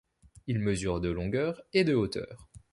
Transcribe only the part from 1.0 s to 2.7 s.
longueur et de hauteur.